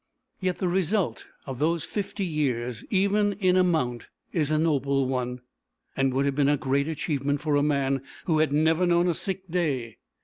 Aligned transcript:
Yet 0.39 0.57
the 0.57 0.67
result 0.67 1.27
of 1.45 1.59
those 1.59 1.83
fifty 1.83 2.25
years, 2.25 2.83
even 2.89 3.33
in 3.33 3.55
amount, 3.55 4.07
is 4.33 4.49
a 4.49 4.57
noble 4.57 5.05
one, 5.07 5.41
and 5.95 6.11
would 6.15 6.25
have 6.25 6.33
been 6.33 6.55
great 6.57 6.87
achievement 6.87 7.39
for 7.39 7.55
a 7.55 7.61
man 7.61 8.01
who 8.25 8.39
had 8.39 8.51
never 8.51 8.87
known 8.87 9.07
a 9.07 9.13
sick 9.13 9.47
day. 9.47 9.97